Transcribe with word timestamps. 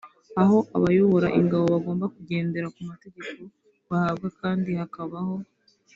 aho 0.41 0.57
abayobora 0.77 1.27
ingabo 1.39 1.65
bagomba 1.73 2.05
kugendera 2.15 2.67
ku 2.75 2.79
mategeko 2.89 3.41
bahabwa 3.89 4.27
kandi 4.41 4.69
hakabaho 4.79 5.35